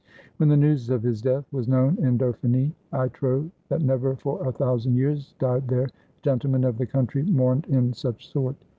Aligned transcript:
When 0.37 0.49
the 0.49 0.57
news 0.57 0.89
of 0.89 1.03
his 1.03 1.21
death 1.21 1.45
was 1.53 1.67
known 1.67 2.03
in 2.03 2.17
Dauphiny, 2.17 2.73
I 2.91 3.09
trow 3.09 3.51
that 3.69 3.83
never 3.83 4.15
for 4.15 4.43
a 4.43 4.51
thousand 4.51 4.95
years 4.95 5.35
died 5.37 5.67
there 5.67 5.89
gen 6.23 6.39
tleman 6.39 6.67
of 6.67 6.79
the 6.79 6.87
country 6.87 7.21
mourned 7.21 7.67
in 7.67 7.93
such 7.93 8.27
sort. 8.27 8.55